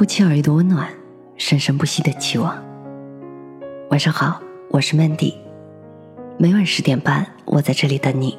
[0.00, 0.88] 不期而遇的温暖，
[1.36, 2.56] 生生不息的期望。
[3.90, 4.40] 晚上好，
[4.70, 5.34] 我是 Mandy，
[6.38, 8.38] 每晚十点半，我在这里等你。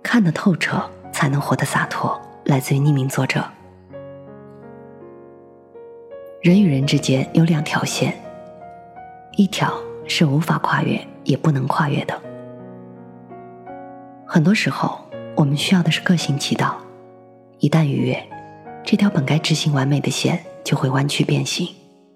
[0.00, 2.16] 看得透彻，才能活得洒脱。
[2.44, 3.44] 来自于匿名作者。
[6.40, 8.14] 人与人之间有两条线，
[9.36, 9.74] 一条
[10.06, 12.16] 是无法跨越，也不能跨越的。
[14.24, 15.00] 很多时候，
[15.34, 16.78] 我们需要的是各行其道。
[17.58, 18.28] 一旦逾越，
[18.84, 21.68] 这条本该执行完美的线就会弯曲变形，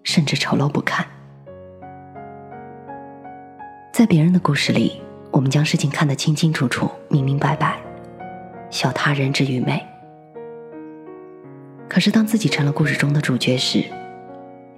[0.02, 1.06] 甚至丑陋不堪。
[3.92, 7.78] 在别人的故事里，我们将事情看得清清楚楚、明明白白，
[8.68, 9.82] 笑他人之愚昧。
[11.88, 13.84] 可是，当自己成了故事中的主角时，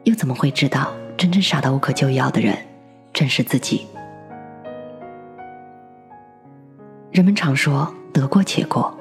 [0.04, 2.56] 又怎么会知道真正傻到无可救药的人
[3.12, 3.86] 正是自己？
[7.10, 8.96] 人们常说“得过且过”。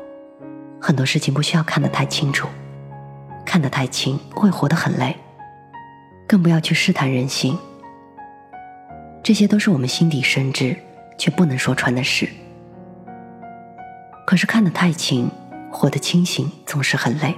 [0.82, 2.48] 很多事情不需要看得太清楚，
[3.48, 5.16] 看得太清会活得很累，
[6.28, 7.58] 更不要去试探人心。
[9.24, 10.76] 这些都是我们心底深知
[11.18, 12.28] 却不能说穿的事。
[14.26, 15.32] 可是看得太清，
[15.72, 17.34] 活得清醒总是很累，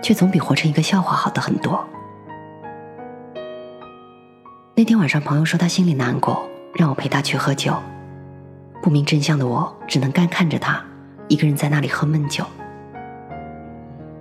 [0.00, 1.84] 却总比活成一个笑话好的很多。
[4.76, 7.76] 那天晚上，朋友说他心里难过，让我陪他去喝酒。
[8.80, 10.82] 不明真相的我，只能干看着他
[11.28, 12.44] 一个人在那里喝闷酒。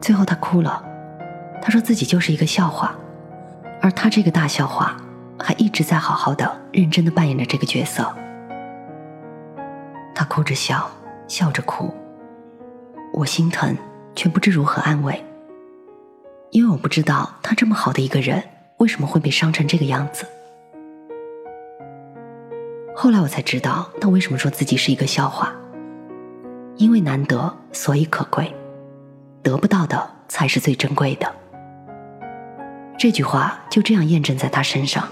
[0.01, 0.90] 最后，他哭了。
[1.61, 2.95] 他说自己就是一个笑话，
[3.81, 4.97] 而他这个大笑话
[5.39, 8.11] 还一直在好好的、认真的扮演着这个角色。
[10.15, 10.89] 他哭着笑，
[11.27, 11.93] 笑着哭。
[13.13, 13.77] 我心疼，
[14.15, 15.23] 却不知如何安慰，
[16.49, 18.41] 因为我不知道他这么好的一个人
[18.77, 20.25] 为什么会被伤成这个样子。
[22.95, 25.53] 后来我才知道，他为什么说自己是一个笑话，
[26.77, 28.53] 因为难得，所以可贵。
[29.43, 31.40] 得不到的才是最珍贵的。
[33.01, 35.07] 这句话就这样验证在他身上。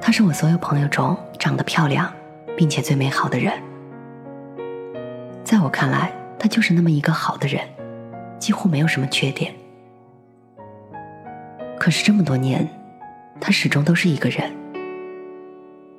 [0.00, 2.10] 他是我所有朋友中长得漂亮，
[2.56, 3.52] 并且最美好的人。
[5.44, 7.60] 在我看来，他就是那么一个好的人，
[8.38, 9.52] 几乎没有什么缺点。
[11.78, 12.66] 可是这么多年，
[13.38, 14.50] 他始终都是一个人。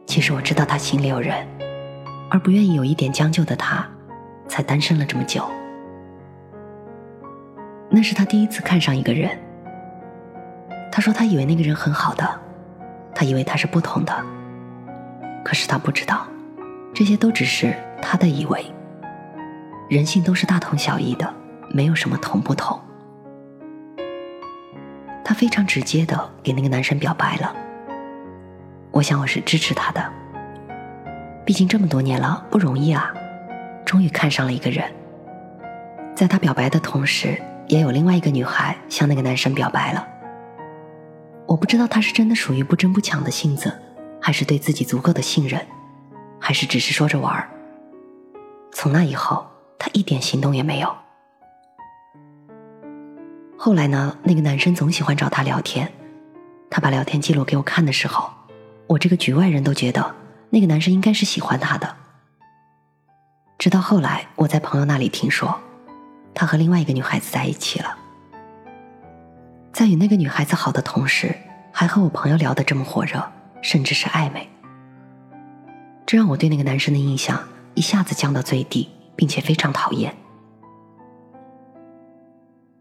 [0.07, 1.47] 其实我知道他心里有人，
[2.31, 3.87] 而不愿意有一点将就的他，
[4.47, 5.47] 才单身了这么久。
[7.97, 9.35] 那是他第一次看上一个人。
[10.91, 12.39] 他说他以为那个人很好的，
[13.15, 14.13] 他以为他是不同的。
[15.43, 16.27] 可是他不知道，
[16.93, 18.63] 这些都只是他的以为。
[19.89, 21.33] 人性都是大同小异的，
[21.71, 22.79] 没有什么同不同。
[25.25, 27.51] 他非常直接的给那个男生表白了。
[28.91, 30.07] 我想我是支持他的，
[31.43, 33.11] 毕竟这么多年了不容易啊，
[33.83, 34.85] 终于看上了一个人。
[36.13, 37.35] 在他表白的同时。
[37.67, 40.07] 也有另外一个女孩向那个男生表白了。
[41.45, 43.73] 我不知道他是真的属于不争不抢的性子，
[44.21, 45.65] 还是对自己足够的信任，
[46.39, 47.49] 还是只是说着玩儿。
[48.71, 49.45] 从那以后，
[49.77, 50.95] 他一点行动也没有。
[53.57, 55.91] 后来呢，那个男生总喜欢找他聊天，
[56.69, 58.29] 他把聊天记录给我看的时候，
[58.87, 60.15] 我这个局外人都觉得
[60.51, 61.95] 那个男生应该是喜欢他的。
[63.57, 65.59] 直到后来，我在朋友那里听说。
[66.39, 67.97] 他和另外一个女孩子在一起了，
[69.73, 71.35] 在与那个女孩子好的同时，
[71.71, 73.27] 还和我朋友聊得这么火热，
[73.63, 74.47] 甚至是暧昧。
[76.05, 77.43] 这让我对那个男生的印象
[77.73, 80.15] 一下子降到最低，并且非常讨厌。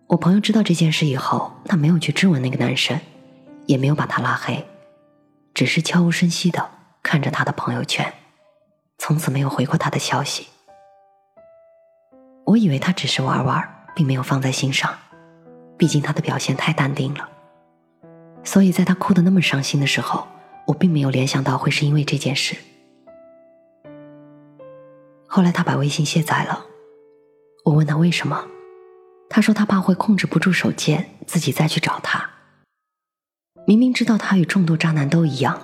[0.08, 3.00] 我朋友知道这件事以后，他没有去质问那个男生，
[3.64, 4.66] 也没有把他拉黑，
[5.54, 6.68] 只是悄无声息的
[7.02, 8.12] 看着他的朋友圈，
[8.98, 10.46] 从此没有回过他的消息。
[12.46, 13.62] 我以为他只是玩玩，
[13.94, 14.96] 并没有放在心上，
[15.76, 17.28] 毕竟他的表现太淡定了。
[18.44, 20.28] 所以在他哭得那么伤心的时候，
[20.64, 22.56] 我并没有联想到会是因为这件事。
[25.26, 26.64] 后来他把微信卸载了，
[27.64, 28.46] 我问他为什么，
[29.28, 32.30] 他说他怕会控制不住手贱，自己再去找他。
[33.66, 35.60] 明明知道他与众多渣男都一样，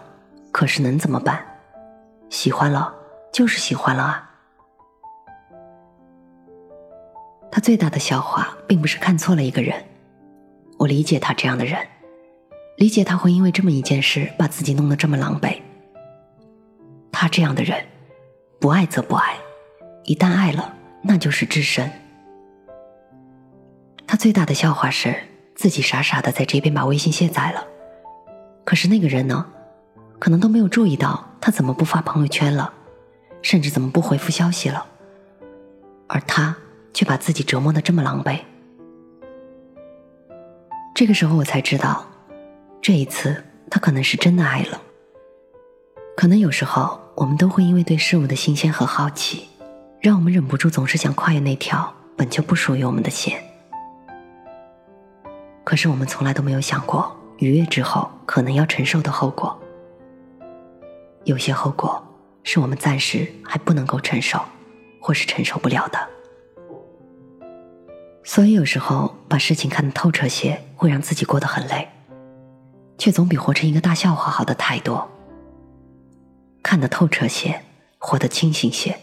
[0.51, 1.47] 可是能怎么办？
[2.29, 2.93] 喜欢了
[3.33, 4.31] 就是喜欢了啊。
[7.55, 9.85] 他最大的笑话，并不是看错了一个人。
[10.79, 11.87] 我理解他这样的人，
[12.79, 15.61] 理解他会因为这么一件事把自己弄得这么狼狈。
[17.13, 17.85] 他这样的人，
[18.59, 19.37] 不爱则不爱，
[20.05, 21.93] 一旦爱了，那就是至深。
[24.07, 25.15] 他最大的笑话是
[25.55, 27.67] 自己傻傻的在这边把微信卸载了，
[28.65, 29.47] 可是那个人呢，
[30.19, 32.73] 可能都没有注意到他怎么不发朋友圈了，
[33.43, 34.87] 甚至怎么不回复消息了，
[36.09, 36.57] 而他。
[36.93, 38.39] 却把自己折磨的这么狼狈。
[40.95, 42.07] 这个时候我才知道，
[42.81, 44.81] 这一次他可能是真的爱了。
[46.17, 49.49] 可能有时候我们都会因为对事物的新鲜和好奇，
[50.01, 53.43] 让我们忍不住总是想跨越那条本就不属于我们的线。
[55.65, 59.59] 可是我们从来都没有想过逾越之后可能要承受的后果。
[61.25, 62.05] 有些后果
[62.43, 64.39] 是我们暂时还不能够承受，
[65.01, 65.99] 或是承受不了的。
[68.25, 71.89] 所以有时候把事情看得透彻些，会让自己过得很累，
[72.97, 75.11] 却总比活成一个大笑话好得太多。
[76.63, 77.63] 看得透彻些，
[77.99, 78.99] 活得清醒些，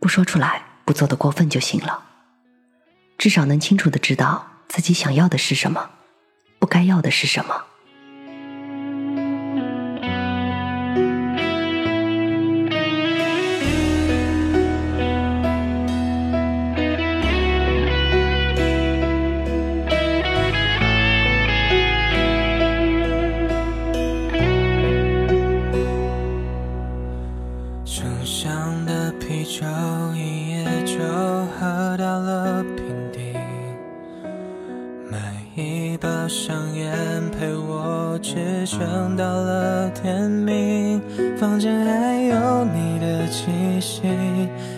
[0.00, 2.02] 不说出来，不做的过分就行了。
[3.16, 5.90] 至少能清楚的知道自己想要的是什么，
[6.58, 7.64] 不该要的是什么。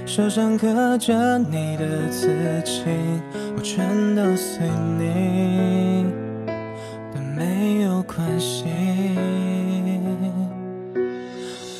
[0.06, 2.28] 手上刻着你的字
[2.64, 2.82] 迹，
[3.56, 3.84] 我全
[4.14, 4.68] 都随
[4.98, 6.06] 你，
[7.12, 8.64] 但没有关系。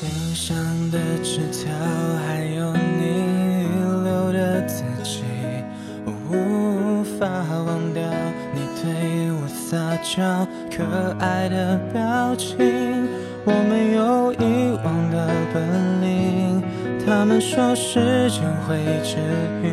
[0.01, 0.55] 冰箱
[0.91, 1.71] 的纸条，
[2.27, 3.65] 还有你遗
[4.03, 5.23] 留的字迹，
[6.05, 7.25] 我无法
[7.65, 8.03] 忘掉
[8.53, 10.45] 你对我撒娇
[10.75, 10.83] 可
[11.19, 12.57] 爱的表情，
[13.45, 16.44] 我没有遗忘的本领。
[17.17, 19.15] 他们说时间会治
[19.63, 19.71] 愈，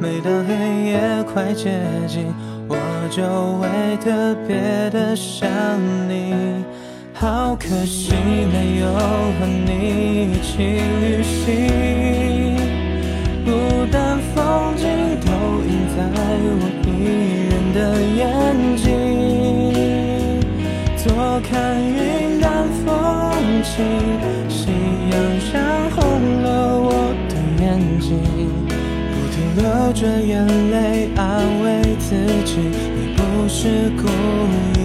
[0.00, 0.54] 每当黑
[0.84, 2.32] 夜快接近，
[2.68, 2.76] 我
[3.10, 3.24] 就
[3.58, 3.66] 会
[3.96, 5.50] 特别的想
[6.08, 6.32] 你。
[7.12, 8.12] 好可惜
[8.52, 10.62] 没有和你一起
[11.02, 12.56] 旅行，
[13.44, 13.50] 孤
[13.90, 14.86] 单风景
[15.26, 15.26] 都
[15.66, 15.98] 映在
[16.54, 16.88] 我一
[17.50, 17.78] 人的
[18.14, 18.22] 眼
[18.76, 18.86] 睛，
[21.02, 21.52] 多看
[21.82, 22.46] 云淡
[22.86, 22.86] 风
[23.64, 23.74] 轻，
[30.04, 31.24] 着眼泪，安
[31.62, 32.14] 慰自
[32.44, 34.02] 己，你不是故
[34.78, 34.82] 意。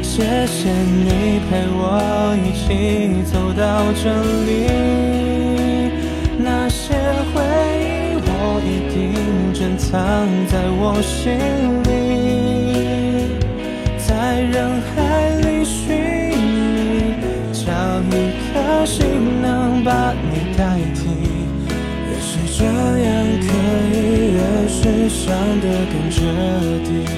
[0.00, 1.82] 谢谢你陪我
[2.44, 2.66] 一起
[3.24, 3.62] 走到
[4.00, 4.04] 这
[4.46, 4.48] 里，
[6.38, 6.94] 那些
[7.34, 7.42] 回
[7.82, 7.82] 忆
[8.28, 8.30] 我
[8.62, 8.96] 一定
[9.52, 9.90] 珍藏
[10.46, 11.34] 在我心
[11.82, 11.87] 里，
[25.28, 26.22] 伤得更彻
[26.84, 27.17] 底。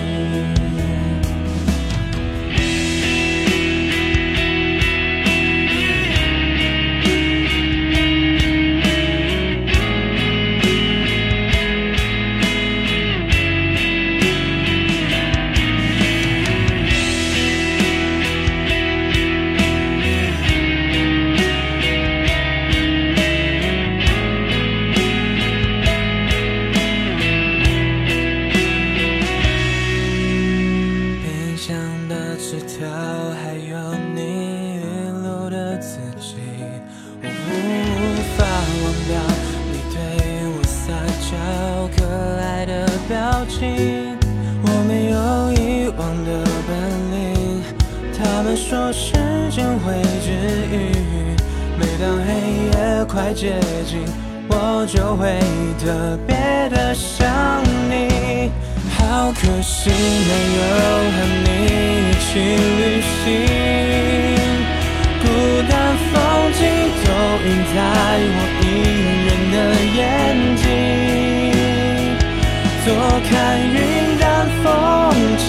[43.42, 45.16] 我没有
[45.54, 46.28] 遗忘的
[46.68, 46.70] 本
[47.10, 47.16] 领，
[48.18, 49.12] 他们说时
[49.50, 50.28] 间会治
[50.70, 50.74] 愈，
[51.78, 52.28] 每当黑
[52.70, 54.04] 夜快接近，
[54.50, 55.40] 我就会
[55.82, 56.36] 特别
[56.68, 57.26] 的想
[57.88, 58.52] 你。
[58.98, 60.60] 好可惜没有
[61.10, 62.28] 和你一起
[62.76, 63.24] 旅行，
[73.30, 73.78] 看云
[74.18, 74.26] 淡
[74.62, 74.66] 风
[75.38, 75.46] 轻。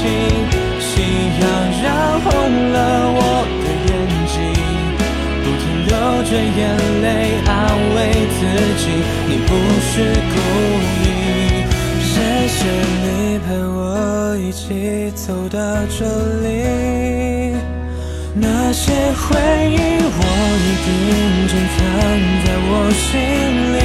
[0.79, 0.91] 夕
[1.41, 1.43] 阳
[1.83, 1.85] 染
[2.21, 2.25] 红
[2.73, 2.77] 了
[3.17, 3.19] 我
[3.61, 3.91] 的眼
[4.31, 4.33] 睛，
[5.43, 5.89] 不停流
[6.29, 6.59] 着眼
[7.01, 7.05] 泪
[7.47, 7.49] 安
[7.95, 7.97] 慰
[8.37, 8.39] 自
[8.81, 8.83] 己，
[9.27, 9.49] 你不
[9.81, 9.91] 是
[10.31, 10.35] 故
[11.03, 11.05] 意。
[12.03, 12.13] 谢
[12.47, 12.59] 谢
[13.03, 13.05] 你
[13.47, 13.79] 陪我
[14.37, 15.57] 一起走到
[15.97, 15.99] 这
[16.41, 16.45] 里，
[18.35, 19.27] 那些回
[19.69, 20.19] 忆我
[20.65, 20.87] 一定
[21.47, 21.79] 珍藏
[22.43, 23.09] 在我心
[23.73, 23.77] 里，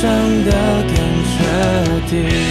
[0.00, 0.08] 伤
[0.44, 0.50] 得
[0.86, 2.49] 更彻底